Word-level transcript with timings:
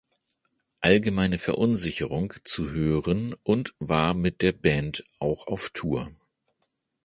Allgemeine 0.79 1.37
Verunsicherung" 1.37 2.33
zu 2.43 2.71
hören 2.71 3.35
und 3.43 3.75
war 3.77 4.15
mit 4.15 4.41
der 4.41 4.51
Band 4.51 5.05
auch 5.19 5.45
auf 5.45 5.69
Tour. 5.69 6.09